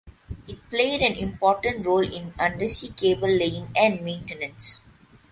[0.47, 4.81] It played an important role in undersea cable laying and maintenance.